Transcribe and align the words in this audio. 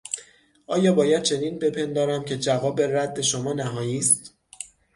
آیا 0.67 0.93
باید 0.93 1.23
چنین 1.23 1.59
بپندارم 1.59 2.23
که 2.23 2.37
جواب 2.37 2.81
رد 2.81 3.21
شما 3.21 3.53
نهایی 3.53 3.97
است؟ 3.97 4.37